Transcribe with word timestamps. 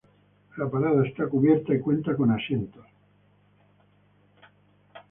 La 0.57 0.67
parada 0.67 1.05
está 1.05 1.27
cubierta 1.29 1.75
y 1.75 1.79
cuenta 1.79 2.15
con 2.15 2.31
asientos. 2.31 2.83